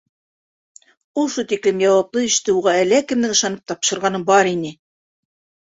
Ошо 1.21 1.43
тиклем 1.51 1.83
яуаплы 1.89 2.23
эште 2.31 2.57
уға 2.61 2.75
әле 2.87 3.03
кемдең 3.13 3.37
ышанып 3.37 3.63
тапшырғаны 3.75 4.25
бар 4.33 4.53
ине? 4.57 4.77